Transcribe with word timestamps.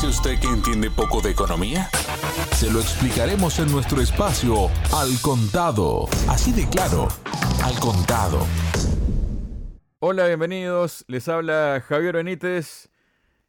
dice 0.00 0.18
usted 0.18 0.40
que 0.40 0.46
entiende 0.46 0.90
poco 0.90 1.20
de 1.20 1.30
economía? 1.30 1.90
Se 2.52 2.70
lo 2.72 2.80
explicaremos 2.80 3.58
en 3.58 3.70
nuestro 3.70 4.00
espacio 4.00 4.70
Al 4.94 5.20
Contado. 5.20 6.08
Así 6.26 6.52
de 6.52 6.66
claro, 6.70 7.08
Al 7.62 7.78
Contado. 7.80 8.46
Hola, 9.98 10.26
bienvenidos. 10.26 11.04
Les 11.06 11.28
habla 11.28 11.84
Javier 11.86 12.14
Benítez 12.14 12.88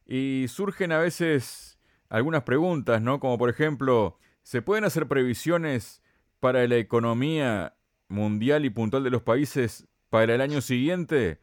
y 0.05 0.47
surgen 0.49 0.91
a 0.91 0.97
veces 0.97 1.79
algunas 2.09 2.43
preguntas, 2.43 3.01
¿no? 3.01 3.21
Como 3.21 3.37
por 3.37 3.49
ejemplo, 3.49 4.17
¿se 4.43 4.61
pueden 4.61 4.83
hacer 4.83 5.07
previsiones 5.07 6.01
para 6.41 6.67
la 6.67 6.75
economía 6.75 7.77
mundial 8.09 8.65
y 8.65 8.71
puntual 8.71 9.05
de 9.05 9.09
los 9.09 9.21
países 9.21 9.87
para 10.09 10.35
el 10.35 10.41
año 10.41 10.59
siguiente? 10.59 11.39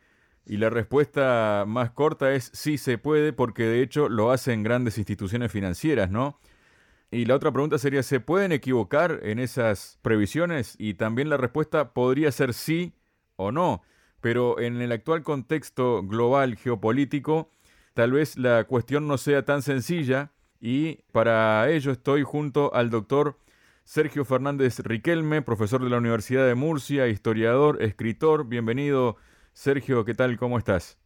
Y 0.48 0.56
la 0.56 0.70
respuesta 0.70 1.64
más 1.66 1.90
corta 1.90 2.32
es 2.32 2.50
sí 2.54 2.78
se 2.78 2.96
puede 2.96 3.34
porque 3.34 3.64
de 3.64 3.82
hecho 3.82 4.08
lo 4.08 4.32
hacen 4.32 4.62
grandes 4.62 4.96
instituciones 4.96 5.52
financieras, 5.52 6.10
¿no? 6.10 6.40
Y 7.10 7.26
la 7.26 7.34
otra 7.36 7.52
pregunta 7.52 7.76
sería, 7.76 8.02
¿se 8.02 8.20
pueden 8.20 8.52
equivocar 8.52 9.20
en 9.22 9.38
esas 9.38 9.98
previsiones? 10.00 10.74
Y 10.78 10.94
también 10.94 11.28
la 11.28 11.36
respuesta 11.36 11.92
podría 11.92 12.32
ser 12.32 12.54
sí 12.54 12.94
o 13.36 13.52
no. 13.52 13.82
Pero 14.22 14.58
en 14.58 14.80
el 14.80 14.90
actual 14.90 15.22
contexto 15.22 16.02
global 16.02 16.56
geopolítico, 16.56 17.50
tal 17.92 18.12
vez 18.12 18.38
la 18.38 18.64
cuestión 18.64 19.06
no 19.06 19.18
sea 19.18 19.44
tan 19.44 19.60
sencilla 19.60 20.32
y 20.60 21.02
para 21.12 21.70
ello 21.70 21.92
estoy 21.92 22.22
junto 22.22 22.74
al 22.74 22.88
doctor 22.88 23.38
Sergio 23.84 24.24
Fernández 24.24 24.80
Riquelme, 24.80 25.42
profesor 25.42 25.82
de 25.82 25.90
la 25.90 25.98
Universidad 25.98 26.46
de 26.46 26.54
Murcia, 26.54 27.06
historiador, 27.08 27.82
escritor. 27.82 28.46
Bienvenido, 28.46 29.16
Sergio, 29.58 30.04
¿qué 30.04 30.14
tal? 30.14 30.38
¿Cómo 30.38 30.56
estás? 30.56 30.96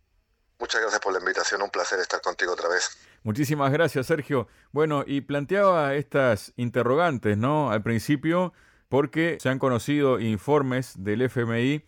Muchas 0.60 0.82
gracias 0.82 1.00
por 1.00 1.14
la 1.14 1.20
invitación, 1.20 1.62
un 1.62 1.70
placer 1.70 1.98
estar 2.00 2.20
contigo 2.20 2.52
otra 2.52 2.68
vez. 2.68 2.98
Muchísimas 3.22 3.72
gracias, 3.72 4.08
Sergio. 4.08 4.46
Bueno, 4.72 5.04
y 5.06 5.22
planteaba 5.22 5.94
estas 5.94 6.52
interrogantes, 6.56 7.38
¿no? 7.38 7.70
Al 7.70 7.82
principio, 7.82 8.52
porque 8.90 9.38
se 9.40 9.48
han 9.48 9.58
conocido 9.58 10.20
informes 10.20 11.02
del 11.02 11.22
FMI 11.22 11.82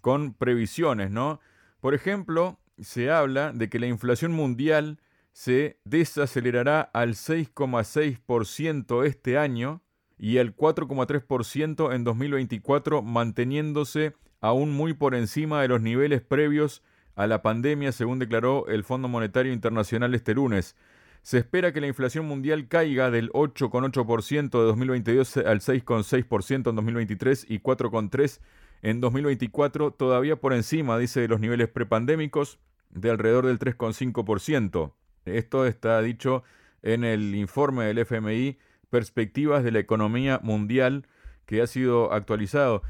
con 0.00 0.32
previsiones, 0.32 1.10
¿no? 1.10 1.38
Por 1.82 1.92
ejemplo, 1.92 2.58
se 2.80 3.10
habla 3.10 3.52
de 3.52 3.68
que 3.68 3.78
la 3.78 3.86
inflación 3.86 4.32
mundial 4.32 4.98
se 5.34 5.78
desacelerará 5.84 6.80
al 6.80 7.10
6,6% 7.10 9.04
este 9.04 9.36
año 9.36 9.82
y 10.16 10.38
al 10.38 10.56
4,3% 10.56 11.94
en 11.94 12.04
2024, 12.04 13.02
manteniéndose 13.02 14.16
aún 14.46 14.72
muy 14.72 14.94
por 14.94 15.14
encima 15.14 15.60
de 15.60 15.68
los 15.68 15.82
niveles 15.82 16.22
previos 16.22 16.82
a 17.16 17.26
la 17.26 17.42
pandemia, 17.42 17.90
según 17.90 18.20
declaró 18.20 18.68
el 18.68 18.84
Fondo 18.84 19.08
Monetario 19.08 19.52
Internacional 19.52 20.14
este 20.14 20.34
lunes. 20.34 20.76
Se 21.22 21.38
espera 21.38 21.72
que 21.72 21.80
la 21.80 21.88
inflación 21.88 22.26
mundial 22.26 22.68
caiga 22.68 23.10
del 23.10 23.30
8,8% 23.32 24.50
de 24.50 24.64
2022 24.64 25.38
al 25.38 25.60
6,6% 25.60 26.70
en 26.70 26.76
2023 26.76 27.46
y 27.48 27.58
4,3% 27.58 28.38
en 28.82 29.00
2024, 29.00 29.92
todavía 29.92 30.36
por 30.36 30.52
encima, 30.52 30.96
dice, 30.96 31.20
de 31.20 31.28
los 31.28 31.40
niveles 31.40 31.68
prepandémicos 31.68 32.60
de 32.90 33.10
alrededor 33.10 33.46
del 33.46 33.58
3,5%. 33.58 34.92
Esto 35.24 35.66
está 35.66 36.00
dicho 36.02 36.44
en 36.82 37.02
el 37.02 37.34
informe 37.34 37.86
del 37.86 37.98
FMI, 37.98 38.58
Perspectivas 38.90 39.64
de 39.64 39.72
la 39.72 39.80
Economía 39.80 40.38
Mundial, 40.44 41.08
que 41.46 41.62
ha 41.62 41.66
sido 41.66 42.12
actualizado. 42.12 42.82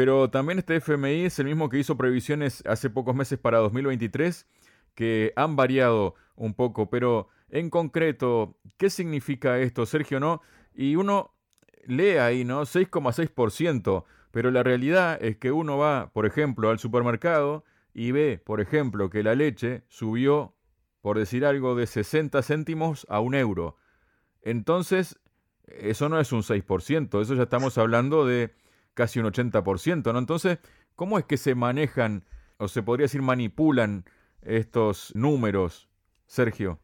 Pero 0.00 0.30
también 0.30 0.58
este 0.58 0.76
FMI 0.76 1.26
es 1.26 1.38
el 1.40 1.44
mismo 1.44 1.68
que 1.68 1.78
hizo 1.78 1.98
previsiones 1.98 2.62
hace 2.64 2.88
pocos 2.88 3.14
meses 3.14 3.38
para 3.38 3.58
2023, 3.58 4.46
que 4.94 5.34
han 5.36 5.56
variado 5.56 6.14
un 6.36 6.54
poco. 6.54 6.88
Pero 6.88 7.28
en 7.50 7.68
concreto, 7.68 8.56
¿qué 8.78 8.88
significa 8.88 9.58
esto, 9.58 9.84
Sergio? 9.84 10.18
¿No? 10.18 10.40
Y 10.72 10.96
uno 10.96 11.34
lee 11.84 12.16
ahí, 12.16 12.46
¿no? 12.46 12.62
6,6%. 12.62 14.04
Pero 14.30 14.50
la 14.50 14.62
realidad 14.62 15.22
es 15.22 15.36
que 15.36 15.52
uno 15.52 15.76
va, 15.76 16.10
por 16.14 16.24
ejemplo, 16.24 16.70
al 16.70 16.78
supermercado 16.78 17.66
y 17.92 18.12
ve, 18.12 18.40
por 18.42 18.62
ejemplo, 18.62 19.10
que 19.10 19.22
la 19.22 19.34
leche 19.34 19.82
subió, 19.88 20.54
por 21.02 21.18
decir 21.18 21.44
algo, 21.44 21.74
de 21.74 21.86
60 21.86 22.42
céntimos 22.42 23.06
a 23.10 23.20
un 23.20 23.34
euro. 23.34 23.76
Entonces, 24.40 25.20
eso 25.66 26.08
no 26.08 26.18
es 26.18 26.32
un 26.32 26.40
6%, 26.40 27.20
eso 27.20 27.34
ya 27.34 27.42
estamos 27.42 27.76
hablando 27.76 28.24
de 28.24 28.54
casi 28.94 29.18
un 29.18 29.26
80%, 29.26 30.12
¿no? 30.12 30.18
Entonces, 30.18 30.58
¿cómo 30.96 31.18
es 31.18 31.24
que 31.24 31.36
se 31.36 31.54
manejan 31.54 32.24
o 32.58 32.68
se 32.68 32.82
podría 32.82 33.04
decir 33.04 33.22
manipulan 33.22 34.04
estos 34.42 35.14
números, 35.14 35.88
Sergio? 36.26 36.78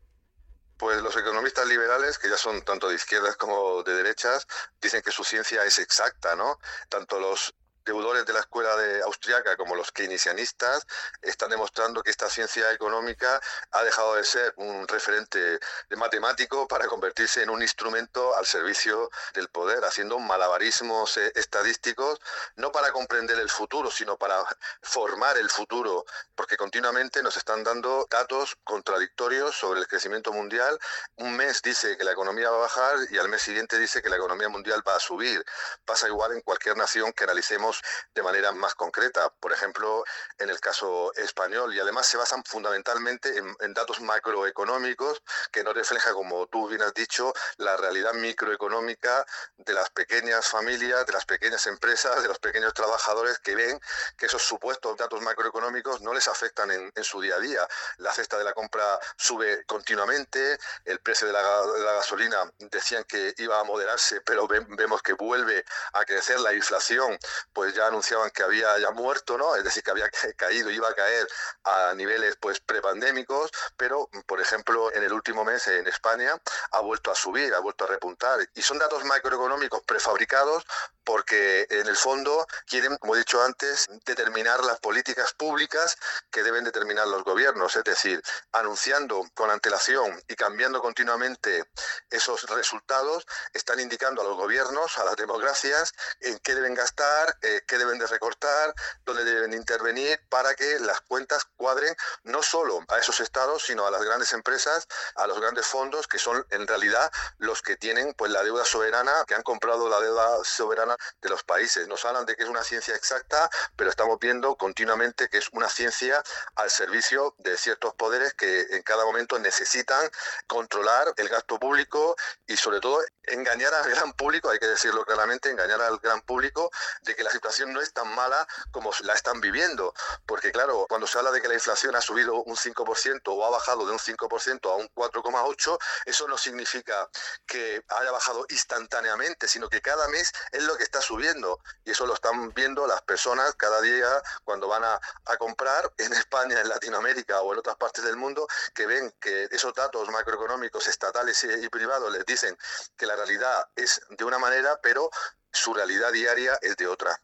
Pues 0.79 1.03
los 1.03 1.17
economistas 1.17 1.67
liberales, 1.67 2.19
que 2.19 2.29
ya 2.29 2.37
son 2.37 2.63
tanto 2.63 2.89
de 2.89 2.97
izquierdas 2.97 3.37
como 3.37 3.83
de 3.83 3.95
derechas, 3.95 4.47
dicen 4.81 5.03
que 5.03 5.11
su 5.11 5.25
ciencia 5.25 5.65
es 5.65 5.79
exacta, 5.79 6.37
¿no? 6.37 6.59
Tanto 6.89 7.19
los 7.19 7.55
deudores 7.87 8.27
de 8.27 8.33
la 8.33 8.41
escuela 8.41 8.75
austriaca 9.05 9.57
como 9.57 9.77
los 9.77 9.93
keynesianistas 9.93 10.87
están 11.23 11.51
demostrando 11.51 12.03
que 12.03 12.11
esta 12.11 12.29
ciencia 12.29 12.71
económica 12.73 13.41
ha 13.71 13.85
dejado 13.85 14.17
de 14.17 14.25
ser 14.25 14.53
un 14.57 14.87
referente 14.89 15.61
matemático 15.97 16.67
para 16.67 16.89
convertirse 16.89 17.43
en 17.43 17.51
un 17.51 17.63
instrumento 17.63 18.37
al 18.37 18.45
servicio 18.45 19.09
del 19.35 19.49
poder, 19.49 19.85
haciendo 19.85 20.19
malabarismos 20.19 21.17
eh, 21.17 21.33
estadísticos, 21.37 22.21
no 22.57 22.73
para 22.73 22.91
comprender 22.93 23.39
el 23.39 23.49
futuro, 23.49 23.91
sino 23.91 24.17
para 24.17 24.37
formar 24.83 25.39
el 25.39 25.49
futuro, 25.49 26.05
porque 26.35 26.57
continuamente 26.57 27.23
nos 27.23 27.37
están 27.37 27.63
dando 27.63 28.07
datos 28.11 28.57
contradictorios 28.65 29.57
sobre 29.57 29.81
el 29.81 29.87
crecimiento 29.87 30.33
mundial. 30.33 30.79
Un 31.17 31.37
mes 31.37 31.63
dice 31.63 31.97
que 31.97 32.05
la 32.05 32.13
economía 32.13 32.51
va 32.51 32.57
a 32.57 32.61
bajar 32.63 32.97
y 33.11 33.19
al 33.19 33.29
mes 33.29 33.43
siguiente 33.43 33.79
dice 33.79 34.03
que 34.03 34.11
la 34.11 34.17
economía 34.17 34.49
mundial 34.49 34.83
va 34.87 34.97
a 34.97 35.01
subir. 35.01 35.45
Pasa 35.85 36.09
igual 36.09 36.33
en 36.33 36.41
cualquier 36.41 36.77
nación 36.77 37.13
que 37.13 37.25
analicemos 37.25 37.76
de 38.15 38.23
manera 38.23 38.53
más 38.53 38.75
concreta, 38.75 39.31
por 39.41 39.53
ejemplo, 39.53 40.05
en 40.39 40.51
el 40.51 40.61
caso 40.61 41.13
español, 41.15 41.75
y 41.75 41.81
además 41.81 42.07
se 42.07 42.17
basan 42.17 42.43
fundamentalmente 42.45 43.37
en, 43.37 43.75
datos 43.75 44.01
macroeconómicos 44.01 45.23
que 45.53 45.63
no 45.63 45.73
reflejan, 45.73 46.15
como 46.15 46.47
tú 46.47 46.69
bien 46.69 46.83
has 46.83 46.95
dicho, 46.95 47.33
la 47.59 47.77
realidad 47.77 48.15
microeconómica 48.15 49.27
de 49.59 49.73
las 49.75 49.91
pequeñas 49.91 50.47
familias, 50.47 51.05
de 51.07 51.13
las 51.13 51.27
pequeñas 51.27 51.67
empresas, 51.67 52.23
de 52.23 52.29
los 52.29 52.39
pequeños 52.39 52.73
trabajadores 52.73 53.39
que 53.41 53.55
ven 53.55 53.79
que 54.17 54.27
esos 54.27 54.43
supuestos 54.43 54.97
datos 54.97 55.21
macroeconómicos 55.21 56.01
no 56.01 56.15
les 56.15 56.29
afectan 56.29 56.71
en, 56.71 56.93
su 57.05 57.21
día 57.21 57.37
a 57.37 57.41
día. 57.41 57.69
La 57.99 58.13
cesta 58.13 58.39
de 58.39 58.45
la 58.45 58.53
compra 58.53 58.99
sube 59.17 59.65
continuamente, 59.67 60.59
el 60.85 61.01
precio 61.01 61.27
de 61.27 61.33
la, 61.33 61.93
gasolina 61.97 62.39
decían 62.59 63.05
que 63.05 63.35
iba 63.39 63.61
a 63.61 63.65
moderarse, 63.65 64.21
pero 64.23 64.47
vemos 64.49 65.03
que 65.03 65.13
vuelve 65.13 65.65
a 65.93 66.05
crecer 66.05 66.41
la 66.41 66.53
inflación, 66.53 67.19
pues 67.53 67.66
pues 67.67 67.75
ya 67.75 67.89
anunciaban 67.89 68.31
que 68.31 68.45
había 68.45 68.79
ya 68.79 68.93
muerto, 68.93 69.37
¿no? 69.37 69.57
Es 69.57 69.65
decir, 69.65 69.83
que 69.83 69.91
había 69.91 70.09
caído, 70.37 70.71
iba 70.71 70.89
a 70.89 70.95
caer 70.95 71.27
a 71.65 71.95
niveles 71.95 72.37
pues 72.37 72.61
prepandémicos, 72.61 73.51
pero 73.77 74.09
por 74.25 74.41
ejemplo 74.41 74.95
en 74.95 75.03
el 75.03 75.13
último 75.13 75.45
mes 75.45 75.67
en 75.67 75.85
España 75.89 76.41
ha 76.71 76.81
vuelto 76.81 77.11
a 77.11 77.17
subir, 77.17 77.53
ha 77.55 77.59
vuelto 77.59 77.83
a 77.83 77.89
repuntar 77.89 78.39
y 78.55 78.63
son 78.63 78.79
datos 78.79 79.05
macroeconómicos 79.05 79.83
prefabricados 79.83 80.65
porque 81.07 81.69
en 81.71 81.87
el 81.87 81.97
fondo 81.97 82.47
quieren, 82.67 82.97
como 82.99 83.15
he 83.15 83.19
dicho 83.19 83.41
antes, 83.41 83.87
determinar 84.05 84.65
las 84.65 84.81
políticas 84.81 85.33
públicas 85.35 85.97
que 86.33 86.43
deben 86.43 86.65
determinar 86.65 87.07
los 87.07 87.23
gobiernos, 87.23 87.77
es 87.77 87.85
decir, 87.85 88.21
anunciando 88.51 89.25
con 89.35 89.49
antelación 89.51 90.21
y 90.27 90.35
cambiando 90.35 90.83
continuamente 90.83 91.65
esos 92.11 92.43
resultados, 92.51 93.25
están 93.53 93.79
indicando 93.79 94.21
a 94.23 94.25
los 94.25 94.37
gobiernos, 94.37 94.99
a 94.99 95.05
las 95.05 95.15
democracias, 95.15 95.93
en 96.21 96.41
qué 96.41 96.57
deben 96.57 96.75
gastar, 96.75 97.39
eh, 97.43 97.56
qué 97.65 97.79
deben 97.79 97.99
de 97.99 98.07
recortar, 98.07 98.75
dónde 99.05 99.25
deben 99.25 99.53
intervenir 99.55 100.21
para 100.29 100.55
que 100.55 100.79
las 100.81 101.01
cuentas 101.03 101.45
cuadren 101.57 101.95
no 102.25 102.43
solo 102.43 102.85
a 102.89 102.99
esos 102.99 103.21
estados, 103.21 103.65
sino 103.65 103.87
a 103.87 103.91
las 103.91 104.03
grandes 104.03 104.33
empresas, 104.33 104.87
a 105.17 105.27
los 105.27 105.41
grandes 105.41 105.67
fondos, 105.67 106.07
que 106.07 106.19
son 106.19 106.47
en 106.51 106.67
realidad 106.67 107.11
los 107.39 107.63
que 107.63 107.77
tienen 107.77 108.15
pues 108.15 108.31
la 108.31 108.43
deuda 108.43 108.65
soberana, 108.65 109.13
que 109.27 109.35
han 109.35 109.43
comprado 109.43 109.89
la 109.89 110.01
deuda 110.01 110.45
soberana 110.45 110.97
de 111.21 111.29
los 111.29 111.43
países. 111.45 111.89
Nos 111.89 112.05
hablan 112.05 112.27
de 112.27 112.37
que 112.37 112.43
es 112.43 112.49
una 112.49 112.65
ciencia 112.65 112.95
exacta, 112.95 113.49
pero 113.77 113.91
estamos 113.91 114.19
viendo 114.19 114.57
continuamente 114.57 115.29
que 115.29 115.39
es 115.39 115.49
una 115.53 115.69
ciencia 115.69 116.23
al 116.57 116.71
servicio 116.71 117.35
de 117.39 117.57
ciertos 117.57 117.95
poderes 117.95 118.35
que 118.35 118.67
en 118.71 118.83
cada 118.83 119.05
momento 119.05 119.39
necesitan 119.39 120.11
controlar 120.47 121.13
el 121.17 121.29
gasto 121.29 121.59
público 121.59 122.17
y 122.47 122.57
sobre 122.57 122.81
todo 122.81 123.01
engañar 123.25 123.75
al 123.75 123.91
gran 123.91 124.13
público, 124.13 124.51
hay 124.51 124.59
que 124.59 124.67
decirlo 124.67 125.05
claramente, 125.05 125.51
engañar 125.51 125.81
al 125.83 125.99
gran 125.99 126.21
público 126.23 126.71
de 127.03 127.15
que 127.15 127.23
la 127.23 127.31
no 127.67 127.81
es 127.81 127.93
tan 127.93 128.09
mala 128.15 128.47
como 128.71 128.91
la 129.03 129.15
están 129.15 129.41
viviendo. 129.41 129.95
Porque 130.27 130.53
claro, 130.53 130.87
cuando 130.89 131.07
se 131.07 131.19
habla 131.19 131.31
de 131.31 131.41
que 131.41 131.49
la 131.49 131.55
inflación 131.55 131.95
ha 131.97 132.01
subido 132.01 132.43
un 132.43 132.57
5% 132.57 133.21
o 133.27 133.45
ha 133.45 133.51
bajado 133.51 133.87
de 133.87 133.93
un 133.93 133.99
5% 133.99 134.71
a 134.71 134.77
un 134.77 134.89
4,8%, 134.95 135.79
eso 136.05 136.29
no 136.29 136.39
significa 136.39 137.09
que 137.47 137.83
haya 137.89 138.11
bajado 138.11 138.47
instantáneamente, 138.49 139.49
sino 139.49 139.69
que 139.69 139.81
cada 139.81 140.09
mes 140.09 140.33
es 140.53 140.63
lo 140.65 140.77
que 140.77 140.85
está 140.85 141.01
subiendo 141.01 141.61
y 141.85 141.93
eso 141.93 142.07
lo 142.07 142.15
están 142.15 142.53
viendo 142.55 142.87
las 142.87 143.03
personas 143.03 143.55
cada 143.55 143.81
día 143.81 144.09
cuando 144.45 144.69
van 144.69 144.85
a, 144.85 145.01
comprar 145.39 145.93
en 145.99 146.13
España, 146.15 146.61
en 146.61 146.69
Latinoamérica 146.69 147.43
o 147.43 147.53
en 147.53 147.59
otras 147.59 147.77
partes 147.77 148.03
del 148.05 148.17
mundo, 148.17 148.47
que 148.75 148.87
ven 148.87 149.13
que 149.21 149.49
esos 149.51 149.75
datos 149.75 150.09
macroeconómicos 150.09 150.89
estatales 150.89 151.45
y 151.45 151.69
privados 151.69 152.11
les 152.11 152.25
dicen 152.25 152.57
que 152.97 153.07
la 153.07 153.17
realidad 153.17 153.69
es 153.77 154.01
de 154.09 154.25
una 154.25 154.39
manera, 154.39 154.81
pero 154.81 155.11
su 155.53 155.75
realidad 155.75 156.13
diaria 156.13 156.59
es 156.63 156.77
de 156.77 156.87
otra. 156.87 157.21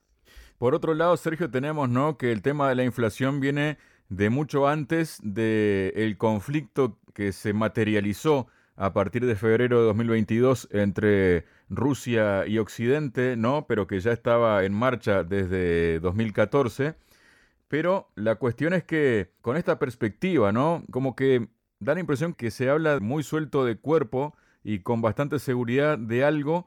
Por 0.63 0.77
otro 0.77 0.95
lado, 0.95 1.17
Sergio, 1.17 1.51
tenemos 1.51 1.89
¿no? 1.89 2.17
que 2.17 2.31
el 2.31 2.41
tema 2.41 2.69
de 2.69 2.77
la 2.77 2.85
inflación 2.85 3.41
viene 3.41 3.79
de 4.09 4.31
mucho 4.31 4.69
antes 4.69 5.19
del 5.21 6.17
conflicto 6.17 7.01
que 7.15 7.33
se 7.33 7.53
materializó 7.53 8.47
a 8.77 8.93
partir 8.93 9.27
de 9.27 9.35
febrero 9.35 9.81
de 9.81 9.87
2022 9.87 10.69
entre 10.71 11.47
Rusia 11.69 12.47
y 12.47 12.59
Occidente, 12.59 13.35
¿no? 13.37 13.67
Pero 13.67 13.89
que 13.89 13.99
ya 13.99 14.13
estaba 14.13 14.63
en 14.63 14.73
marcha 14.73 15.25
desde 15.25 15.99
2014. 15.99 16.95
Pero 17.67 18.13
la 18.15 18.37
cuestión 18.37 18.73
es 18.73 18.85
que 18.85 19.33
con 19.41 19.57
esta 19.57 19.81
perspectiva, 19.81 20.53
¿no? 20.53 20.85
Como 20.93 21.17
que 21.17 21.49
da 21.81 21.95
la 21.95 22.01
impresión 22.01 22.35
que 22.35 22.53
se 22.53 22.71
habla 22.71 23.01
muy 23.01 23.25
suelto 23.25 23.65
de 23.65 23.79
cuerpo 23.79 24.37
y 24.63 24.79
con 24.79 25.03
bastante 25.03 25.41
seguridad 25.41 25.99
de 25.99 26.23
algo 26.23 26.67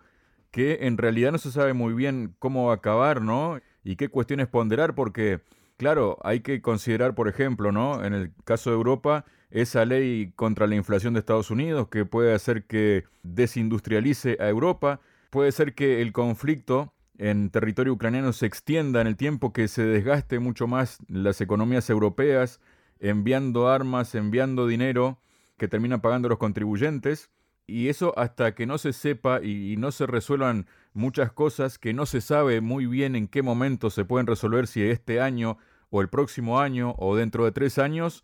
que 0.51 0.79
en 0.81 0.97
realidad 0.97 1.31
no 1.31 1.37
se 1.37 1.51
sabe 1.51 1.73
muy 1.73 1.93
bien 1.93 2.35
cómo 2.39 2.73
acabar, 2.73 3.21
¿no? 3.21 3.61
Y 3.85 3.95
qué 3.95 4.09
cuestiones 4.09 4.47
ponderar, 4.47 4.95
porque 4.95 5.39
Claro, 5.77 6.17
hay 6.23 6.39
que 6.39 6.61
considerar, 6.61 7.15
por 7.15 7.27
ejemplo, 7.27 7.71
¿no? 7.71 8.03
En 8.05 8.13
el 8.13 8.31
caso 8.45 8.69
de 8.69 8.77
Europa, 8.77 9.25
esa 9.51 9.83
ley 9.83 10.31
contra 10.35 10.67
la 10.67 10.75
inflación 10.75 11.13
de 11.13 11.19
Estados 11.19 11.51
Unidos 11.51 11.89
que 11.89 12.05
puede 12.05 12.33
hacer 12.33 12.63
que 12.63 13.03
desindustrialice 13.23 14.37
a 14.39 14.47
Europa, 14.47 15.01
puede 15.29 15.51
ser 15.51 15.73
que 15.75 16.01
el 16.01 16.13
conflicto 16.13 16.93
en 17.17 17.49
territorio 17.49 17.93
ucraniano 17.93 18.31
se 18.31 18.45
extienda 18.45 19.01
en 19.01 19.07
el 19.07 19.17
tiempo, 19.17 19.51
que 19.51 19.67
se 19.67 19.85
desgaste 19.85 20.39
mucho 20.39 20.65
más 20.65 20.99
las 21.09 21.41
economías 21.41 21.89
europeas, 21.89 22.61
enviando 22.99 23.67
armas, 23.67 24.15
enviando 24.15 24.67
dinero 24.67 25.19
que 25.57 25.67
terminan 25.67 25.99
pagando 25.99 26.29
los 26.29 26.37
contribuyentes, 26.37 27.29
y 27.67 27.89
eso 27.89 28.13
hasta 28.17 28.53
que 28.55 28.65
no 28.65 28.77
se 28.77 28.93
sepa 28.93 29.41
y, 29.41 29.75
no 29.77 29.91
se 29.91 30.05
resuelvan 30.05 30.67
muchas 30.93 31.31
cosas 31.31 31.77
que 31.77 31.93
no 31.93 32.05
se 32.05 32.21
sabe 32.21 32.61
muy 32.61 32.85
bien 32.85 33.15
en 33.15 33.27
qué 33.27 33.41
momento 33.41 33.89
se 33.89 34.05
pueden 34.05 34.27
resolver, 34.27 34.67
si 34.67 34.83
este 34.83 35.21
año 35.21 35.57
o 35.89 36.01
el 36.01 36.09
próximo 36.09 36.59
año 36.59 36.95
o 36.97 37.15
dentro 37.15 37.45
de 37.45 37.51
tres 37.51 37.77
años, 37.77 38.23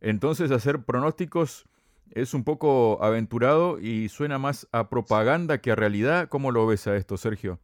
entonces 0.00 0.50
hacer 0.50 0.84
pronósticos 0.84 1.66
es 2.12 2.34
un 2.34 2.44
poco 2.44 3.02
aventurado 3.02 3.78
y 3.80 4.08
suena 4.08 4.38
más 4.38 4.68
a 4.72 4.88
propaganda 4.88 5.58
que 5.58 5.72
a 5.72 5.74
realidad. 5.74 6.28
¿Cómo 6.28 6.52
lo 6.52 6.66
ves 6.66 6.86
a 6.86 6.96
esto, 6.96 7.16
Sergio? 7.16 7.58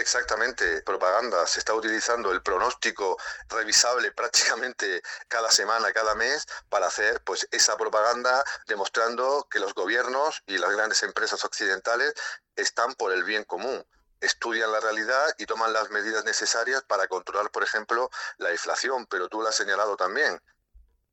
Exactamente, 0.00 0.82
propaganda. 0.82 1.46
Se 1.46 1.58
está 1.58 1.74
utilizando 1.74 2.32
el 2.32 2.42
pronóstico 2.42 3.18
revisable 3.48 4.10
prácticamente 4.20 5.02
cada 5.28 5.50
semana, 5.50 5.92
cada 5.92 6.14
mes, 6.14 6.46
para 6.68 6.86
hacer 6.86 7.22
pues 7.22 7.46
esa 7.50 7.76
propaganda 7.76 8.42
demostrando 8.66 9.46
que 9.50 9.60
los 9.60 9.74
gobiernos 9.74 10.42
y 10.46 10.58
las 10.58 10.70
grandes 10.70 11.02
empresas 11.02 11.44
occidentales 11.44 12.14
están 12.56 12.94
por 12.94 13.12
el 13.12 13.24
bien 13.24 13.44
común 13.44 13.84
estudian 14.20 14.70
la 14.70 14.80
realidad 14.80 15.34
y 15.38 15.46
toman 15.46 15.72
las 15.72 15.88
medidas 15.88 16.26
necesarias 16.26 16.82
para 16.82 17.08
controlar, 17.08 17.50
por 17.50 17.62
ejemplo, 17.62 18.10
la 18.36 18.52
inflación. 18.52 19.06
Pero 19.06 19.30
tú 19.30 19.40
lo 19.40 19.48
has 19.48 19.54
señalado 19.54 19.96
también 19.96 20.38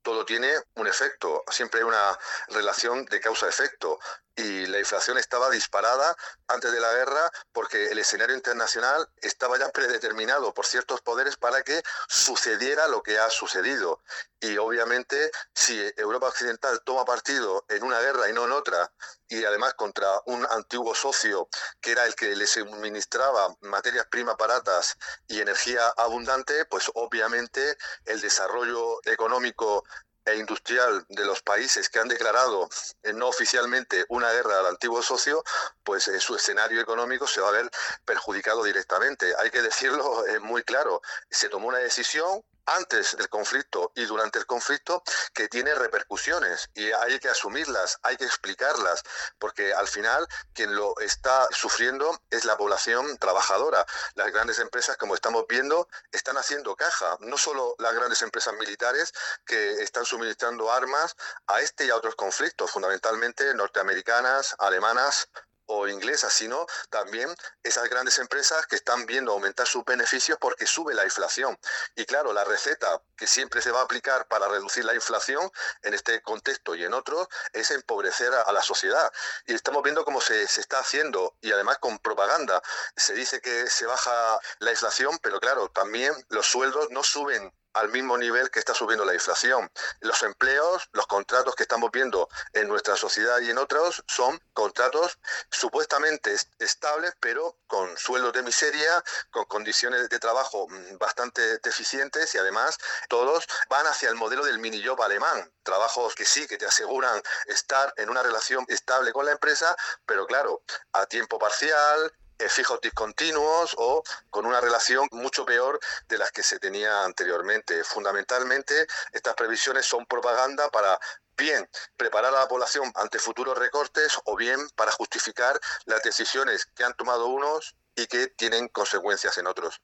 todo 0.02 0.24
tiene 0.24 0.52
un 0.76 0.86
efecto, 0.86 1.44
siempre 1.50 1.80
hay 1.80 1.86
una 1.86 2.18
relación 2.48 3.04
de 3.06 3.20
causa-efecto 3.20 3.98
y 4.38 4.66
la 4.66 4.78
inflación 4.78 5.18
estaba 5.18 5.50
disparada 5.50 6.16
antes 6.46 6.70
de 6.70 6.80
la 6.80 6.92
guerra 6.92 7.30
porque 7.52 7.86
el 7.86 7.98
escenario 7.98 8.36
internacional 8.36 9.08
estaba 9.16 9.58
ya 9.58 9.68
predeterminado 9.70 10.54
por 10.54 10.64
ciertos 10.64 11.00
poderes 11.00 11.36
para 11.36 11.62
que 11.62 11.82
sucediera 12.08 12.86
lo 12.86 13.02
que 13.02 13.18
ha 13.18 13.28
sucedido. 13.30 14.00
Y 14.40 14.56
obviamente 14.58 15.32
si 15.54 15.92
Europa 15.96 16.28
Occidental 16.28 16.80
toma 16.84 17.04
partido 17.04 17.64
en 17.68 17.82
una 17.82 18.00
guerra 18.00 18.28
y 18.28 18.32
no 18.32 18.44
en 18.44 18.52
otra, 18.52 18.92
y 19.28 19.44
además 19.44 19.74
contra 19.74 20.08
un 20.26 20.46
antiguo 20.50 20.94
socio 20.94 21.48
que 21.80 21.92
era 21.92 22.06
el 22.06 22.14
que 22.14 22.34
le 22.34 22.46
suministraba 22.46 23.54
materias 23.60 24.06
primas 24.06 24.36
baratas 24.36 24.96
y 25.26 25.40
energía 25.40 25.86
abundante, 25.96 26.64
pues 26.66 26.90
obviamente 26.94 27.76
el 28.04 28.20
desarrollo 28.20 29.00
económico 29.04 29.84
e 30.28 30.36
industrial 30.36 31.06
de 31.08 31.24
los 31.24 31.42
países 31.42 31.88
que 31.88 31.98
han 31.98 32.08
declarado 32.08 32.68
eh, 33.02 33.12
no 33.12 33.28
oficialmente 33.28 34.04
una 34.08 34.30
guerra 34.30 34.60
al 34.60 34.66
antiguo 34.66 35.02
socio, 35.02 35.42
pues 35.82 36.06
eh, 36.08 36.20
su 36.20 36.34
escenario 36.36 36.80
económico 36.80 37.26
se 37.26 37.40
va 37.40 37.48
a 37.48 37.52
ver 37.52 37.70
perjudicado 38.04 38.62
directamente. 38.62 39.34
Hay 39.38 39.50
que 39.50 39.62
decirlo 39.62 40.26
eh, 40.26 40.38
muy 40.38 40.62
claro, 40.62 41.00
se 41.30 41.48
tomó 41.48 41.68
una 41.68 41.78
decisión 41.78 42.42
antes 42.68 43.16
del 43.16 43.28
conflicto 43.28 43.92
y 43.94 44.04
durante 44.04 44.38
el 44.38 44.46
conflicto 44.46 45.02
que 45.34 45.48
tiene 45.48 45.74
repercusiones 45.74 46.70
y 46.74 46.90
hay 46.92 47.18
que 47.18 47.28
asumirlas, 47.28 47.98
hay 48.02 48.16
que 48.16 48.24
explicarlas, 48.24 49.02
porque 49.38 49.72
al 49.72 49.88
final 49.88 50.26
quien 50.52 50.74
lo 50.74 50.98
está 51.00 51.46
sufriendo 51.50 52.20
es 52.30 52.44
la 52.44 52.56
población 52.56 53.16
trabajadora. 53.18 53.84
Las 54.14 54.32
grandes 54.32 54.58
empresas, 54.58 54.96
como 54.96 55.14
estamos 55.14 55.44
viendo, 55.48 55.88
están 56.12 56.36
haciendo 56.36 56.76
caja, 56.76 57.16
no 57.20 57.38
solo 57.38 57.74
las 57.78 57.94
grandes 57.94 58.22
empresas 58.22 58.54
militares 58.54 59.12
que 59.46 59.82
están 59.82 60.04
suministrando 60.04 60.70
armas 60.70 61.16
a 61.46 61.60
este 61.60 61.86
y 61.86 61.90
a 61.90 61.96
otros 61.96 62.14
conflictos, 62.16 62.70
fundamentalmente 62.70 63.54
norteamericanas, 63.54 64.54
alemanas, 64.58 65.28
o 65.68 65.86
inglesas, 65.86 66.32
sino 66.32 66.66
también 66.90 67.34
esas 67.62 67.88
grandes 67.88 68.18
empresas 68.18 68.66
que 68.66 68.76
están 68.76 69.06
viendo 69.06 69.32
aumentar 69.32 69.66
sus 69.66 69.84
beneficios 69.84 70.38
porque 70.40 70.66
sube 70.66 70.94
la 70.94 71.04
inflación. 71.04 71.58
Y 71.94 72.04
claro, 72.04 72.32
la 72.32 72.44
receta 72.44 73.00
que 73.16 73.26
siempre 73.26 73.62
se 73.62 73.70
va 73.70 73.80
a 73.80 73.84
aplicar 73.84 74.26
para 74.28 74.48
reducir 74.48 74.84
la 74.84 74.94
inflación 74.94 75.50
en 75.82 75.94
este 75.94 76.22
contexto 76.22 76.74
y 76.74 76.84
en 76.84 76.94
otros 76.94 77.28
es 77.52 77.70
empobrecer 77.70 78.32
a, 78.34 78.50
la 78.52 78.62
sociedad. 78.62 79.12
Y 79.46 79.54
estamos 79.54 79.82
viendo 79.82 80.04
cómo 80.04 80.20
se, 80.20 80.46
se 80.48 80.60
está 80.60 80.78
haciendo 80.80 81.36
y 81.40 81.52
además 81.52 81.78
con 81.78 81.98
propaganda. 81.98 82.62
Se 82.96 83.14
dice 83.14 83.40
que 83.40 83.68
se 83.68 83.86
baja 83.86 84.40
la 84.60 84.70
inflación, 84.70 85.18
pero 85.22 85.38
claro, 85.38 85.68
también 85.68 86.14
los 86.28 86.46
sueldos 86.46 86.88
no 86.90 87.02
suben 87.04 87.52
al 87.78 87.88
mismo 87.90 88.18
nivel 88.18 88.50
que 88.50 88.58
está 88.58 88.74
subiendo 88.74 89.04
la 89.04 89.14
inflación. 89.14 89.70
Los 90.00 90.22
empleos, 90.22 90.88
los 90.92 91.06
contratos 91.06 91.54
que 91.54 91.62
estamos 91.62 91.90
viendo 91.92 92.28
en 92.52 92.68
nuestra 92.68 92.96
sociedad 92.96 93.38
y 93.40 93.50
en 93.50 93.58
otros 93.58 94.02
son 94.08 94.40
contratos 94.52 95.18
supuestamente 95.50 96.34
estables, 96.58 97.14
pero 97.20 97.56
con 97.66 97.96
sueldos 97.96 98.32
de 98.32 98.42
miseria, 98.42 99.02
con 99.30 99.44
condiciones 99.44 100.08
de 100.08 100.18
trabajo 100.18 100.66
mm, 100.68 100.98
bastante 100.98 101.58
deficientes 101.58 102.34
y 102.34 102.38
además 102.38 102.78
todos 103.08 103.46
van 103.68 103.86
hacia 103.86 104.08
el 104.08 104.16
modelo 104.16 104.44
del 104.44 104.58
mini 104.58 104.84
job 104.84 105.00
alemán. 105.00 105.52
Trabajos 105.62 106.14
que 106.14 106.24
sí, 106.24 106.46
que 106.48 106.58
te 106.58 106.66
aseguran 106.66 107.22
estar 107.46 107.92
en 107.96 108.10
una 108.10 108.22
relación 108.22 108.64
estable 108.68 109.12
con 109.12 109.24
la 109.24 109.32
empresa, 109.32 109.76
pero 110.04 110.26
claro, 110.26 110.62
a 110.92 111.06
tiempo 111.06 111.38
parcial, 111.38 112.12
fijos 112.48 112.80
discontinuos 112.80 113.74
o 113.78 114.02
con 114.30 114.46
una 114.46 114.60
relación 114.60 115.08
mucho 115.12 115.44
peor 115.44 115.80
de 116.08 116.18
las 116.18 116.30
que 116.30 116.42
se 116.42 116.58
tenía 116.58 117.04
anteriormente. 117.04 117.82
Fundamentalmente, 117.84 118.86
estas 119.12 119.34
previsiones 119.34 119.86
son 119.86 120.06
propaganda 120.06 120.70
para 120.70 120.98
bien 121.36 121.68
preparar 121.96 122.34
a 122.34 122.40
la 122.40 122.48
población 122.48 122.90
ante 122.96 123.18
futuros 123.18 123.56
recortes 123.56 124.18
o 124.24 124.36
bien 124.36 124.58
para 124.76 124.90
justificar 124.92 125.58
las 125.86 126.02
decisiones 126.02 126.66
que 126.66 126.84
han 126.84 126.94
tomado 126.94 127.28
unos 127.28 127.76
y 127.96 128.06
que 128.06 128.28
tienen 128.28 128.68
consecuencias 128.68 129.38
en 129.38 129.46
otros. 129.46 129.80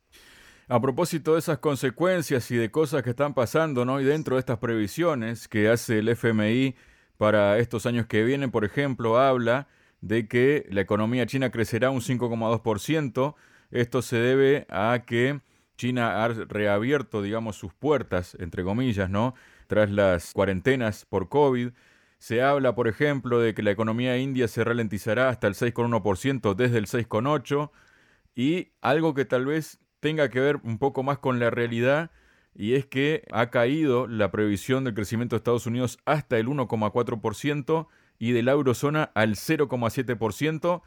A 0.68 0.80
propósito 0.80 1.34
de 1.34 1.40
esas 1.40 1.58
consecuencias 1.58 2.50
y 2.50 2.56
de 2.56 2.70
cosas 2.70 3.02
que 3.02 3.10
están 3.10 3.34
pasando, 3.34 3.84
¿no? 3.84 4.00
Y 4.00 4.04
dentro 4.04 4.36
de 4.36 4.40
estas 4.40 4.58
previsiones 4.58 5.46
que 5.46 5.68
hace 5.68 5.98
el 5.98 6.08
FMI 6.08 6.74
para 7.18 7.58
estos 7.58 7.86
años 7.86 8.06
que 8.06 8.22
vienen, 8.22 8.50
por 8.50 8.64
ejemplo, 8.64 9.18
habla 9.18 9.68
de 10.04 10.28
que 10.28 10.66
la 10.70 10.82
economía 10.82 11.24
china 11.24 11.50
crecerá 11.50 11.88
un 11.90 12.02
5,2%. 12.02 13.34
Esto 13.70 14.02
se 14.02 14.16
debe 14.16 14.66
a 14.68 15.02
que 15.06 15.40
China 15.78 16.22
ha 16.22 16.28
reabierto, 16.28 17.22
digamos, 17.22 17.56
sus 17.56 17.72
puertas, 17.72 18.36
entre 18.38 18.62
comillas, 18.64 19.08
¿no? 19.08 19.34
Tras 19.66 19.90
las 19.90 20.32
cuarentenas 20.34 21.06
por 21.06 21.30
COVID. 21.30 21.70
Se 22.18 22.42
habla, 22.42 22.74
por 22.74 22.86
ejemplo, 22.86 23.40
de 23.40 23.54
que 23.54 23.62
la 23.62 23.70
economía 23.70 24.18
india 24.18 24.46
se 24.46 24.62
ralentizará 24.62 25.30
hasta 25.30 25.46
el 25.46 25.54
6,1% 25.54 26.54
desde 26.54 26.78
el 26.78 26.86
6,8%. 26.86 27.70
Y 28.36 28.72
algo 28.82 29.14
que 29.14 29.24
tal 29.24 29.46
vez 29.46 29.78
tenga 30.00 30.28
que 30.28 30.40
ver 30.40 30.56
un 30.64 30.78
poco 30.78 31.02
más 31.02 31.18
con 31.18 31.38
la 31.40 31.48
realidad, 31.48 32.10
y 32.54 32.74
es 32.74 32.84
que 32.84 33.24
ha 33.32 33.50
caído 33.50 34.06
la 34.06 34.30
previsión 34.30 34.84
del 34.84 34.94
crecimiento 34.94 35.34
de 35.34 35.38
Estados 35.38 35.66
Unidos 35.66 35.98
hasta 36.04 36.36
el 36.36 36.46
1,4% 36.46 37.88
y 38.18 38.32
de 38.32 38.42
la 38.42 38.52
eurozona 38.52 39.10
al 39.14 39.36
0,7%. 39.36 40.82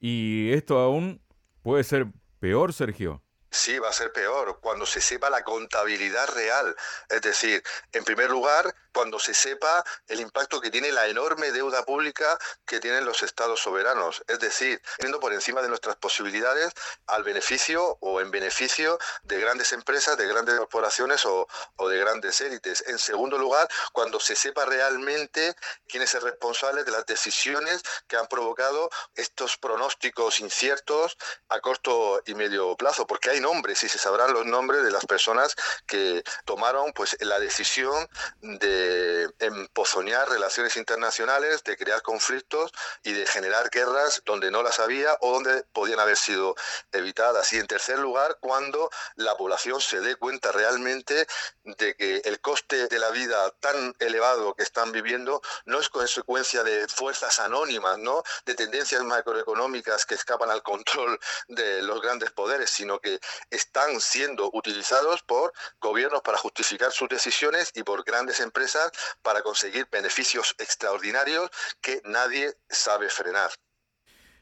Y 0.00 0.50
esto 0.50 0.78
aún 0.78 1.20
puede 1.62 1.84
ser 1.84 2.08
peor, 2.40 2.72
Sergio. 2.72 3.22
Sí, 3.54 3.78
va 3.78 3.90
a 3.90 3.92
ser 3.92 4.10
peor 4.14 4.60
cuando 4.60 4.86
se 4.86 5.02
sepa 5.02 5.28
la 5.28 5.44
contabilidad 5.44 6.26
real. 6.30 6.74
Es 7.10 7.20
decir, 7.20 7.62
en 7.92 8.02
primer 8.02 8.30
lugar, 8.30 8.74
cuando 8.94 9.18
se 9.18 9.34
sepa 9.34 9.84
el 10.08 10.20
impacto 10.20 10.58
que 10.58 10.70
tiene 10.70 10.90
la 10.90 11.06
enorme 11.06 11.52
deuda 11.52 11.84
pública 11.84 12.38
que 12.64 12.80
tienen 12.80 13.04
los 13.04 13.22
estados 13.22 13.60
soberanos. 13.60 14.24
Es 14.26 14.38
decir, 14.38 14.80
yendo 15.00 15.20
por 15.20 15.34
encima 15.34 15.60
de 15.60 15.68
nuestras 15.68 15.96
posibilidades 15.96 16.72
al 17.06 17.24
beneficio 17.24 17.98
o 18.00 18.22
en 18.22 18.30
beneficio 18.30 18.98
de 19.22 19.38
grandes 19.38 19.72
empresas, 19.72 20.16
de 20.16 20.26
grandes 20.26 20.56
corporaciones 20.56 21.26
o, 21.26 21.46
o 21.76 21.88
de 21.90 21.98
grandes 21.98 22.40
élites. 22.40 22.84
En 22.86 22.98
segundo 22.98 23.36
lugar, 23.36 23.68
cuando 23.92 24.18
se 24.18 24.34
sepa 24.34 24.64
realmente 24.64 25.54
quién 25.88 26.02
es 26.02 26.14
el 26.14 26.22
responsable 26.22 26.84
de 26.84 26.90
las 26.90 27.04
decisiones 27.04 27.82
que 28.08 28.16
han 28.16 28.28
provocado 28.28 28.88
estos 29.14 29.58
pronósticos 29.58 30.40
inciertos 30.40 31.18
a 31.50 31.60
corto 31.60 32.22
y 32.24 32.34
medio 32.34 32.74
plazo. 32.76 33.06
Porque 33.06 33.28
hay 33.28 33.41
nombres 33.42 33.82
y 33.82 33.88
se 33.88 33.98
sabrán 33.98 34.32
los 34.32 34.46
nombres 34.46 34.82
de 34.82 34.90
las 34.90 35.04
personas 35.04 35.54
que 35.86 36.22
tomaron 36.46 36.92
pues 36.92 37.16
la 37.20 37.38
decisión 37.38 38.08
de 38.40 39.28
empozoñar 39.38 40.28
relaciones 40.30 40.76
internacionales, 40.76 41.64
de 41.64 41.76
crear 41.76 42.00
conflictos 42.02 42.72
y 43.02 43.12
de 43.12 43.26
generar 43.26 43.68
guerras 43.70 44.22
donde 44.24 44.50
no 44.50 44.62
las 44.62 44.78
había 44.78 45.16
o 45.20 45.32
donde 45.34 45.64
podían 45.72 46.00
haber 46.00 46.16
sido 46.16 46.54
evitadas. 46.92 47.52
Y 47.52 47.58
en 47.58 47.66
tercer 47.66 47.98
lugar, 47.98 48.38
cuando 48.40 48.90
la 49.16 49.36
población 49.36 49.80
se 49.80 50.00
dé 50.00 50.16
cuenta 50.16 50.52
realmente 50.52 51.26
de 51.64 51.94
que 51.96 52.22
el 52.24 52.40
coste 52.40 52.86
de 52.88 52.98
la 52.98 53.10
vida 53.10 53.50
tan 53.60 53.94
elevado 53.98 54.54
que 54.54 54.62
están 54.62 54.92
viviendo 54.92 55.42
no 55.64 55.80
es 55.80 55.88
consecuencia 55.88 56.62
de 56.62 56.88
fuerzas 56.88 57.38
anónimas, 57.40 57.98
¿no? 57.98 58.22
de 58.46 58.54
tendencias 58.54 59.02
macroeconómicas 59.02 60.06
que 60.06 60.14
escapan 60.14 60.50
al 60.50 60.62
control 60.62 61.18
de 61.48 61.82
los 61.82 62.00
grandes 62.00 62.30
poderes, 62.30 62.70
sino 62.70 63.00
que 63.00 63.20
están 63.50 64.00
siendo 64.00 64.50
utilizados 64.52 65.22
por 65.22 65.52
gobiernos 65.80 66.22
para 66.22 66.38
justificar 66.38 66.92
sus 66.92 67.08
decisiones 67.08 67.72
y 67.74 67.82
por 67.82 68.04
grandes 68.04 68.40
empresas 68.40 68.90
para 69.22 69.42
conseguir 69.42 69.86
beneficios 69.90 70.54
extraordinarios 70.58 71.50
que 71.80 72.00
nadie 72.04 72.54
sabe 72.68 73.08
frenar. 73.08 73.50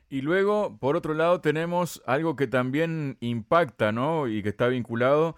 Y 0.09 0.23
luego, 0.23 0.77
por 0.81 0.97
otro 0.97 1.15
lado, 1.15 1.41
tenemos 1.41 2.03
algo 2.05 2.35
que 2.35 2.49
también 2.49 3.17
impacta, 3.21 3.93
¿no? 3.93 4.27
Y 4.27 4.43
que 4.43 4.49
está 4.49 4.67
vinculado. 4.67 5.37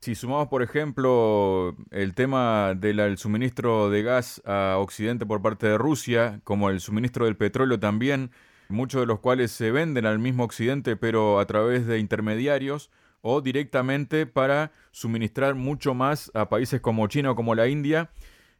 Si 0.00 0.14
sumamos, 0.14 0.48
por 0.48 0.62
ejemplo, 0.62 1.74
el 1.90 2.14
tema 2.14 2.74
del 2.74 3.16
suministro 3.16 3.88
de 3.88 4.02
gas 4.02 4.42
a 4.44 4.76
Occidente 4.78 5.24
por 5.24 5.40
parte 5.40 5.66
de 5.68 5.78
Rusia, 5.78 6.40
como 6.44 6.68
el 6.68 6.80
suministro 6.80 7.24
del 7.24 7.36
petróleo 7.36 7.80
también, 7.80 8.30
muchos 8.70 9.00
de 9.02 9.06
los 9.06 9.20
cuales 9.20 9.50
se 9.50 9.70
venden 9.70 10.06
al 10.06 10.18
mismo 10.18 10.44
Occidente, 10.44 10.96
pero 10.96 11.40
a 11.40 11.46
través 11.46 11.86
de 11.86 11.98
intermediarios, 11.98 12.90
o 13.22 13.40
directamente 13.40 14.26
para 14.26 14.72
suministrar 14.92 15.54
mucho 15.54 15.94
más 15.94 16.30
a 16.34 16.48
países 16.48 16.80
como 16.80 17.06
China 17.08 17.32
o 17.32 17.36
como 17.36 17.54
la 17.54 17.68
India. 17.68 18.10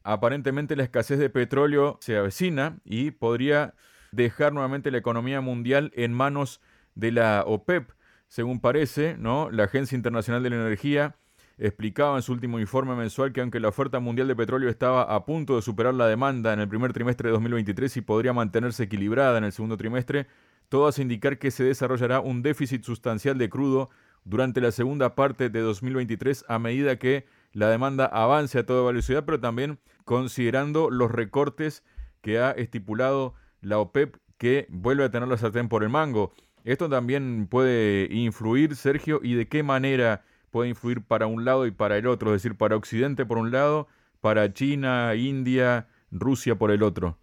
Aparentemente 0.03 0.77
la 0.77 0.85
escasez 0.85 1.19
de 1.19 1.31
petróleo 1.31 1.99
se 2.01 2.17
avecina 2.17 2.79
y 2.85 3.11
podría 3.11 3.75
dejar 4.13 4.53
nuevamente 4.53 4.91
la 4.91 4.99
economía 4.99 5.41
mundial 5.41 5.93
en 5.95 6.13
manos 6.13 6.61
de 6.95 7.13
la 7.13 7.45
OPEP, 7.47 7.91
según 8.29 8.61
parece, 8.61 9.17
¿no? 9.19 9.51
La 9.51 9.65
Agencia 9.65 9.97
Internacional 9.97 10.43
de 10.43 10.51
la 10.51 10.57
Energía 10.57 11.17
explicaba 11.61 12.17
en 12.17 12.23
su 12.23 12.33
último 12.33 12.59
informe 12.59 12.97
mensual 12.97 13.33
que 13.33 13.43
aunque 13.43 13.61
la 13.61 13.69
oferta 13.69 14.01
mundial 14.01 14.27
de 14.27 14.35
petróleo 14.35 14.71
estaba 14.71 15.03
a 15.03 15.25
punto 15.27 15.57
de 15.57 15.63
superar 15.63 15.93
la 15.93 16.07
demanda 16.07 16.55
en 16.55 16.61
el 16.61 16.69
primer 16.69 16.95
trimestre 16.95 17.29
de 17.29 17.33
2023 17.35 17.99
y 17.99 18.01
podría 18.01 18.33
mantenerse 18.33 18.85
equilibrada 18.85 19.37
en 19.37 19.45
el 19.45 19.53
segundo 19.53 19.77
trimestre, 19.77 20.27
todo 20.71 20.87
hace 20.87 21.03
indicar 21.03 21.39
que 21.39 21.51
se 21.51 21.65
desarrollará 21.65 22.21
un 22.21 22.43
déficit 22.43 22.83
sustancial 22.83 23.37
de 23.37 23.51
crudo 23.51 23.91
durante 24.25 24.63
la 24.63 24.73
segunda 24.73 25.15
parte 25.15 25.51
de 25.51 25.61
2023 25.61 26.47
a 26.49 26.59
medida 26.59 26.97
que 26.97 27.27
la 27.53 27.69
demanda 27.69 28.07
avance 28.07 28.59
a 28.59 28.65
toda 28.65 28.87
velocidad, 28.87 29.25
pero 29.27 29.39
también 29.39 29.79
considerando 30.05 30.89
los 30.89 31.11
recortes 31.11 31.85
que 32.23 32.39
ha 32.39 32.53
estipulado 32.53 33.35
la 33.61 33.79
OPEP 33.79 34.17
que 34.39 34.67
vuelve 34.71 35.05
a 35.05 35.11
tener 35.11 35.29
la 35.29 35.37
sartén 35.37 35.69
por 35.69 35.83
el 35.83 35.91
mango. 35.91 36.33
Esto 36.65 36.89
también 36.89 37.49
puede 37.51 38.09
influir, 38.11 38.77
Sergio, 38.77 39.21
y 39.23 39.35
de 39.35 39.49
qué 39.49 39.63
manera 39.63 40.25
puede 40.51 40.69
influir 40.69 41.03
para 41.05 41.27
un 41.27 41.45
lado 41.45 41.67
y 41.67 41.71
para 41.71 41.97
el 41.97 42.07
otro, 42.07 42.35
es 42.35 42.43
decir, 42.43 42.57
para 42.57 42.77
Occidente 42.77 43.25
por 43.25 43.39
un 43.39 43.51
lado, 43.51 43.89
para 44.21 44.53
China, 44.53 45.15
India, 45.15 45.89
Rusia 46.11 46.57
por 46.57 46.71
el 46.71 46.83
otro. 46.83 47.19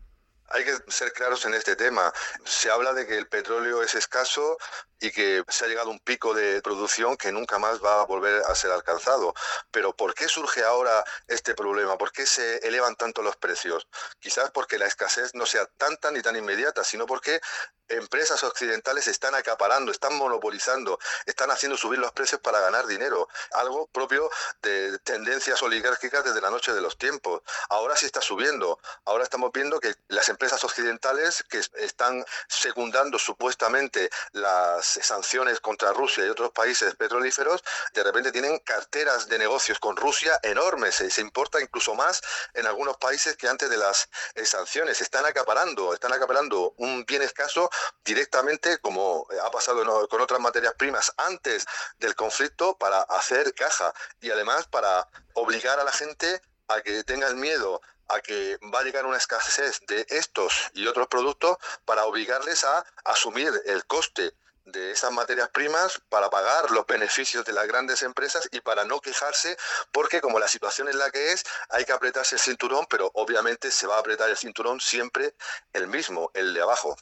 Hay 0.49 0.63
que 0.63 0.77
ser 0.87 1.11
claros 1.11 1.45
en 1.45 1.53
este 1.53 1.75
tema. 1.75 2.13
Se 2.45 2.71
habla 2.71 2.93
de 2.93 3.05
que 3.05 3.17
el 3.17 3.27
petróleo 3.27 3.83
es 3.83 3.95
escaso 3.95 4.57
y 4.99 5.11
que 5.11 5.43
se 5.49 5.65
ha 5.65 5.67
llegado 5.67 5.89
a 5.89 5.91
un 5.91 5.99
pico 5.99 6.33
de 6.33 6.61
producción 6.61 7.17
que 7.17 7.33
nunca 7.33 7.59
más 7.59 7.83
va 7.83 8.01
a 8.01 8.05
volver 8.05 8.41
a 8.47 8.55
ser 8.55 8.71
alcanzado. 8.71 9.33
Pero 9.71 9.93
¿por 9.93 10.13
qué 10.13 10.29
surge 10.29 10.63
ahora 10.63 11.03
este 11.27 11.53
problema? 11.53 11.97
¿Por 11.97 12.13
qué 12.13 12.25
se 12.25 12.65
elevan 12.65 12.95
tanto 12.95 13.21
los 13.21 13.35
precios? 13.35 13.89
Quizás 14.19 14.49
porque 14.51 14.77
la 14.77 14.85
escasez 14.87 15.35
no 15.35 15.45
sea 15.45 15.65
tanta 15.65 16.11
ni 16.11 16.21
tan 16.21 16.37
inmediata, 16.37 16.85
sino 16.85 17.05
porque 17.05 17.41
empresas 17.89 18.43
occidentales 18.43 19.07
están 19.07 19.35
acaparando, 19.35 19.91
están 19.91 20.15
monopolizando, 20.15 20.99
están 21.25 21.51
haciendo 21.51 21.77
subir 21.77 21.99
los 21.99 22.11
precios 22.11 22.41
para 22.41 22.59
ganar 22.59 22.87
dinero, 22.87 23.27
algo 23.53 23.87
propio 23.87 24.29
de 24.61 24.97
tendencias 24.99 25.61
oligárquicas 25.61 26.23
desde 26.23 26.41
la 26.41 26.49
noche 26.49 26.73
de 26.73 26.81
los 26.81 26.97
tiempos. 26.97 27.41
Ahora 27.69 27.95
sí 27.95 28.05
está 28.05 28.21
subiendo, 28.21 28.79
ahora 29.05 29.23
estamos 29.23 29.51
viendo 29.51 29.79
que 29.79 29.95
las 30.07 30.29
empresas 30.29 30.63
occidentales 30.63 31.43
que 31.49 31.61
están 31.77 32.25
secundando 32.47 33.19
supuestamente 33.19 34.09
las 34.31 34.85
sanciones 34.85 35.59
contra 35.59 35.93
Rusia 35.93 36.25
y 36.25 36.29
otros 36.29 36.51
países 36.51 36.95
petrolíferos, 36.95 37.63
de 37.93 38.03
repente 38.03 38.31
tienen 38.31 38.59
carteras 38.59 39.27
de 39.27 39.37
negocios 39.37 39.79
con 39.79 39.95
Rusia 39.95 40.39
enormes, 40.43 40.95
se 40.95 41.21
importa 41.21 41.61
incluso 41.61 41.95
más 41.95 42.21
en 42.53 42.65
algunos 42.67 42.97
países 42.97 43.35
que 43.37 43.47
antes 43.47 43.69
de 43.69 43.77
las 43.77 44.09
eh, 44.35 44.45
sanciones, 44.45 45.01
están 45.01 45.25
acaparando, 45.25 45.93
están 45.93 46.13
acaparando 46.13 46.73
un 46.77 47.05
bien 47.05 47.21
escaso 47.21 47.69
directamente, 48.03 48.77
como 48.79 49.27
ha 49.43 49.51
pasado 49.51 50.07
con 50.07 50.21
otras 50.21 50.39
materias 50.39 50.73
primas 50.77 51.13
antes 51.17 51.65
del 51.99 52.15
conflicto, 52.15 52.77
para 52.77 53.01
hacer 53.01 53.53
caja 53.53 53.93
y 54.21 54.31
además 54.31 54.67
para 54.67 55.07
obligar 55.33 55.79
a 55.79 55.83
la 55.83 55.91
gente 55.91 56.41
a 56.67 56.81
que 56.81 57.03
tenga 57.03 57.27
el 57.27 57.35
miedo 57.35 57.81
a 58.09 58.21
que 58.21 58.57
va 58.73 58.79
a 58.79 58.83
llegar 58.83 59.05
una 59.05 59.17
escasez 59.17 59.81
de 59.87 60.05
estos 60.09 60.53
y 60.73 60.87
otros 60.87 61.07
productos 61.07 61.57
para 61.85 62.05
obligarles 62.05 62.63
a 62.63 62.85
asumir 63.03 63.51
el 63.65 63.85
coste 63.85 64.33
de 64.67 64.91
esas 64.91 65.11
materias 65.11 65.49
primas 65.49 66.01
para 66.09 66.29
pagar 66.29 66.71
los 66.71 66.85
beneficios 66.85 67.45
de 67.45 67.53
las 67.53 67.67
grandes 67.67 68.01
empresas 68.01 68.47
y 68.51 68.59
para 68.59 68.83
no 68.83 68.99
quejarse, 68.99 69.57
porque 69.93 70.19
como 70.19 70.39
la 70.39 70.47
situación 70.47 70.89
es 70.89 70.95
la 70.95 71.09
que 71.09 71.31
es, 71.31 71.43
hay 71.69 71.85
que 71.85 71.93
apretarse 71.93 72.35
el 72.35 72.41
cinturón, 72.41 72.85
pero 72.89 73.09
obviamente 73.13 73.71
se 73.71 73.87
va 73.87 73.95
a 73.95 73.99
apretar 73.99 74.29
el 74.29 74.37
cinturón 74.37 74.81
siempre 74.81 75.35
el 75.71 75.87
mismo, 75.87 76.31
el 76.33 76.53
de 76.53 76.61
abajo. 76.61 76.97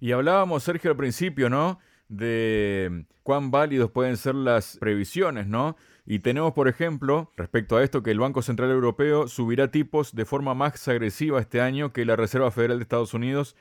Y 0.00 0.12
hablábamos, 0.12 0.62
Sergio, 0.62 0.90
al 0.90 0.96
principio, 0.96 1.50
¿no? 1.50 1.78
De 2.08 3.06
cuán 3.22 3.50
válidos 3.50 3.90
pueden 3.90 4.16
ser 4.16 4.34
las 4.34 4.76
previsiones, 4.78 5.46
¿no? 5.46 5.76
Y 6.06 6.18
tenemos, 6.18 6.52
por 6.52 6.68
ejemplo, 6.68 7.32
respecto 7.36 7.76
a 7.76 7.82
esto, 7.82 8.02
que 8.02 8.10
el 8.10 8.20
Banco 8.20 8.42
Central 8.42 8.70
Europeo 8.70 9.26
subirá 9.28 9.70
tipos 9.70 10.14
de 10.14 10.26
forma 10.26 10.54
más 10.54 10.86
agresiva 10.88 11.40
este 11.40 11.60
año 11.60 11.92
que 11.92 12.04
la 12.04 12.16
Reserva 12.16 12.50
Federal 12.50 12.78
de 12.78 12.82
Estados 12.82 13.14
Unidos 13.14 13.56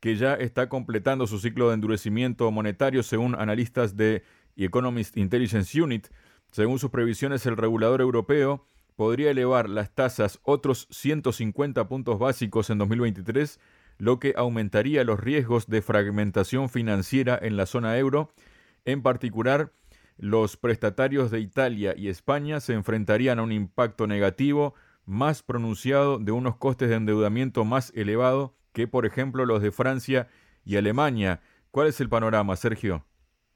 que 0.00 0.16
ya 0.16 0.34
está 0.34 0.68
completando 0.68 1.26
su 1.26 1.38
ciclo 1.38 1.68
de 1.68 1.74
endurecimiento 1.74 2.50
monetario 2.50 3.02
según 3.02 3.34
analistas 3.34 3.96
de 3.96 4.22
Economist 4.56 5.16
Intelligence 5.16 5.80
Unit. 5.80 6.08
Según 6.50 6.78
sus 6.78 6.90
previsiones, 6.90 7.46
el 7.46 7.56
regulador 7.56 8.00
europeo 8.00 8.64
podría 8.96 9.30
elevar 9.30 9.68
las 9.68 9.94
tasas 9.94 10.40
otros 10.42 10.88
150 10.90 11.88
puntos 11.88 12.18
básicos 12.18 12.70
en 12.70 12.78
2023, 12.78 13.60
lo 13.98 14.18
que 14.18 14.34
aumentaría 14.36 15.04
los 15.04 15.20
riesgos 15.20 15.66
de 15.66 15.82
fragmentación 15.82 16.68
financiera 16.68 17.38
en 17.40 17.56
la 17.56 17.66
zona 17.66 17.98
euro. 17.98 18.32
En 18.84 19.02
particular, 19.02 19.72
los 20.16 20.56
prestatarios 20.56 21.30
de 21.30 21.40
Italia 21.40 21.94
y 21.96 22.08
España 22.08 22.60
se 22.60 22.72
enfrentarían 22.72 23.38
a 23.38 23.42
un 23.42 23.52
impacto 23.52 24.06
negativo 24.06 24.74
más 25.04 25.42
pronunciado 25.42 26.18
de 26.18 26.32
unos 26.32 26.56
costes 26.56 26.88
de 26.88 26.96
endeudamiento 26.96 27.64
más 27.64 27.92
elevados 27.94 28.52
que, 28.72 28.86
por 28.86 29.06
ejemplo, 29.06 29.46
los 29.46 29.62
de 29.62 29.72
Francia 29.72 30.28
y 30.64 30.76
Alemania. 30.76 31.40
¿Cuál 31.70 31.88
es 31.88 32.00
el 32.00 32.08
panorama, 32.08 32.56
Sergio? 32.56 33.04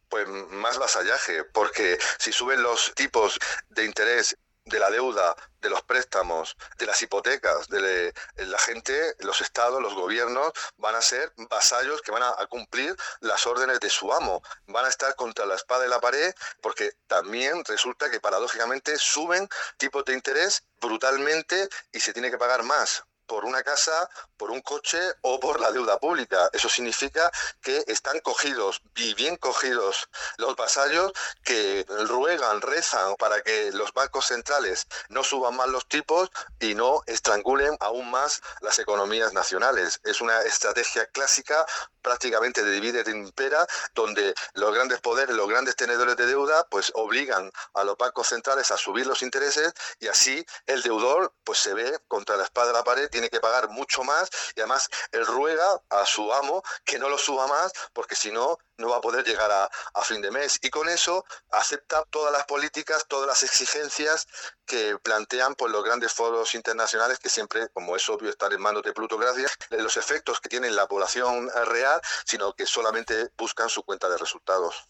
Pues 0.08 0.26
más 0.50 0.78
vasallaje, 0.78 1.44
porque 1.52 1.98
si 2.18 2.32
suben 2.32 2.62
los 2.62 2.92
tipos 2.94 3.38
de 3.70 3.84
interés 3.84 4.36
de 4.64 4.78
la 4.78 4.90
deuda, 4.90 5.34
de 5.60 5.70
los 5.70 5.82
préstamos, 5.82 6.56
de 6.78 6.86
las 6.86 7.00
hipotecas, 7.02 7.68
de 7.68 8.12
la 8.36 8.58
gente, 8.58 9.14
los 9.20 9.40
estados, 9.40 9.80
los 9.82 9.94
gobiernos 9.94 10.52
van 10.76 10.94
a 10.94 11.02
ser 11.02 11.32
vasallos 11.50 12.02
que 12.02 12.12
van 12.12 12.22
a, 12.22 12.34
cumplir 12.46 12.96
las 13.20 13.46
órdenes 13.46 13.80
de 13.80 13.90
su 13.90 14.12
amo, 14.12 14.42
van 14.66 14.84
a 14.84 14.88
estar 14.88 15.14
contra 15.14 15.46
la 15.46 15.54
espada 15.54 15.86
y 15.86 15.88
la 15.88 16.00
pared 16.00 16.34
porque 16.60 16.92
también 17.06 17.64
resulta 17.64 18.10
que 18.10 18.20
paradójicamente 18.20 18.98
suben 18.98 19.48
tipos 19.78 20.04
de 20.04 20.14
interés 20.14 20.62
brutalmente 20.80 21.68
y 21.92 22.00
se 22.00 22.12
tiene 22.12 22.30
que 22.30 22.38
pagar 22.38 22.62
más 22.62 23.04
por 23.32 23.46
una 23.46 23.62
casa, 23.62 24.10
por 24.36 24.50
un 24.50 24.60
coche 24.60 25.00
o 25.22 25.40
por 25.40 25.58
la 25.58 25.72
deuda 25.72 25.98
pública. 25.98 26.50
Eso 26.52 26.68
significa 26.68 27.32
que 27.62 27.82
están 27.86 28.20
cogidos 28.20 28.82
y 28.94 29.14
bien 29.14 29.38
cogidos 29.38 30.10
los 30.36 30.54
vasallos 30.54 31.12
que 31.42 31.86
ruegan, 32.08 32.60
rezan 32.60 33.16
para 33.16 33.40
que 33.40 33.72
los 33.72 33.94
bancos 33.94 34.26
centrales 34.26 34.86
no 35.08 35.24
suban 35.24 35.56
más 35.56 35.68
los 35.68 35.88
tipos 35.88 36.30
y 36.60 36.74
no 36.74 37.00
estrangulen 37.06 37.74
aún 37.80 38.10
más 38.10 38.42
las 38.60 38.78
economías 38.78 39.32
nacionales. 39.32 39.98
Es 40.04 40.20
una 40.20 40.42
estrategia 40.42 41.06
clásica 41.06 41.64
prácticamente 42.02 42.62
de 42.62 42.70
divide 42.72 43.04
de 43.04 43.12
impera, 43.12 43.66
donde 43.94 44.34
los 44.54 44.74
grandes 44.74 45.00
poderes, 45.00 45.34
los 45.34 45.48
grandes 45.48 45.76
tenedores 45.76 46.16
de 46.16 46.26
deuda, 46.26 46.66
pues 46.70 46.92
obligan 46.94 47.50
a 47.74 47.84
los 47.84 47.96
bancos 47.96 48.28
centrales 48.28 48.70
a 48.70 48.76
subir 48.76 49.06
los 49.06 49.22
intereses 49.22 49.72
y 50.00 50.08
así 50.08 50.44
el 50.66 50.82
deudor 50.82 51.32
pues 51.44 51.58
se 51.58 51.74
ve 51.74 51.98
contra 52.08 52.36
la 52.36 52.44
espada 52.44 52.68
de 52.68 52.72
la 52.74 52.84
pared, 52.84 53.08
tiene 53.10 53.30
que 53.30 53.40
pagar 53.40 53.68
mucho 53.70 54.02
más 54.04 54.28
y 54.56 54.60
además 54.60 54.88
él 55.12 55.26
ruega 55.26 55.80
a 55.90 56.06
su 56.06 56.32
amo 56.32 56.62
que 56.84 56.98
no 56.98 57.08
lo 57.08 57.18
suba 57.18 57.46
más 57.46 57.72
porque 57.92 58.14
si 58.14 58.30
no 58.30 58.58
no 58.78 58.88
va 58.88 58.96
a 58.96 59.00
poder 59.00 59.24
llegar 59.24 59.50
a, 59.50 59.70
fin 60.02 60.20
de 60.20 60.30
mes. 60.30 60.58
Y 60.62 60.70
con 60.70 60.88
eso 60.88 61.24
acepta 61.52 62.02
todas 62.10 62.32
las 62.32 62.44
políticas, 62.44 63.06
todas 63.06 63.28
las 63.28 63.42
exigencias 63.44 64.26
que 64.66 64.98
plantean 64.98 65.54
por 65.54 65.70
los 65.70 65.84
grandes 65.84 66.12
foros 66.12 66.54
internacionales 66.54 67.18
que 67.18 67.28
siempre, 67.28 67.68
como 67.68 67.94
es 67.94 68.08
obvio, 68.08 68.30
están 68.30 68.52
en 68.52 68.60
manos 68.60 68.82
de 68.82 68.92
plutocracia, 68.92 69.48
los 69.70 69.96
efectos 69.96 70.40
que 70.40 70.48
tiene 70.48 70.70
la 70.70 70.88
población 70.88 71.50
real, 71.66 71.91
sino 72.24 72.52
que 72.52 72.66
solamente 72.66 73.30
buscan 73.36 73.68
su 73.68 73.82
cuenta 73.82 74.08
de 74.08 74.18
resultados. 74.18 74.84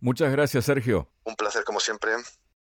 Muchas 0.00 0.30
gracias, 0.30 0.64
Sergio. 0.64 1.08
Un 1.24 1.36
placer, 1.36 1.64
como 1.64 1.80
siempre. 1.80 2.12